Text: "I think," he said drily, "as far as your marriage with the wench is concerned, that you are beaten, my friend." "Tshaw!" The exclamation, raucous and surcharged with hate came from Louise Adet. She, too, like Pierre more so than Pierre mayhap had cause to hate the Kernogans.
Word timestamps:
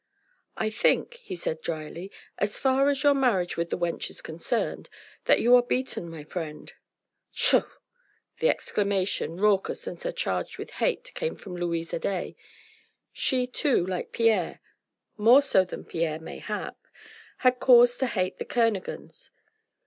"I 0.57 0.71
think," 0.71 1.13
he 1.21 1.35
said 1.35 1.61
drily, 1.61 2.09
"as 2.39 2.57
far 2.57 2.89
as 2.89 3.03
your 3.03 3.13
marriage 3.13 3.55
with 3.55 3.69
the 3.69 3.77
wench 3.77 4.09
is 4.09 4.19
concerned, 4.19 4.89
that 5.25 5.41
you 5.41 5.55
are 5.55 5.61
beaten, 5.61 6.09
my 6.09 6.23
friend." 6.23 6.73
"Tshaw!" 7.31 7.67
The 8.39 8.49
exclamation, 8.49 9.37
raucous 9.39 9.85
and 9.85 9.99
surcharged 9.99 10.57
with 10.57 10.71
hate 10.71 11.13
came 11.13 11.35
from 11.35 11.55
Louise 11.55 11.93
Adet. 11.93 12.33
She, 13.13 13.45
too, 13.45 13.85
like 13.85 14.11
Pierre 14.11 14.59
more 15.17 15.43
so 15.43 15.63
than 15.63 15.85
Pierre 15.85 16.17
mayhap 16.19 16.77
had 17.37 17.59
cause 17.59 17.95
to 17.99 18.07
hate 18.07 18.39
the 18.39 18.45
Kernogans. 18.45 19.29